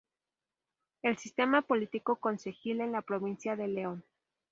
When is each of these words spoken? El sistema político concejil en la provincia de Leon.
El 1.03 1.19
sistema 1.19 1.61
político 1.61 2.15
concejil 2.15 2.81
en 2.81 2.91
la 2.91 3.03
provincia 3.03 3.55
de 3.55 3.67
Leon. 3.67 4.03